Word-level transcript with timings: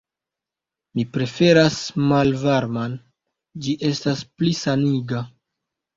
Mi 0.99 1.03
preferas 1.17 1.77
malvarman; 2.13 2.95
ĝi 3.67 3.79
estas 3.91 4.25
pli 4.41 4.55
saniga. 4.65 5.23